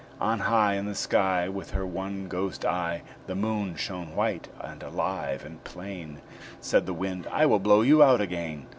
On 0.19 0.39
high 0.39 0.73
In 0.77 0.87
the 0.87 0.95
sky, 0.95 1.47
With 1.47 1.69
her 1.73 1.85
one 1.85 2.27
ghost 2.27 2.65
eye, 2.65 3.03
The 3.27 3.35
Moon 3.35 3.75
shone 3.75 4.15
white 4.15 4.47
and 4.59 4.81
alive 4.81 5.45
and 5.45 5.63
plain. 5.63 6.21
Said 6.59 6.87
the 6.87 6.91
Wind, 6.95 7.27
"I 7.31 7.45
will 7.45 7.59
blow 7.59 7.81
you 7.83 8.01
out 8.01 8.19
again." 8.19 8.65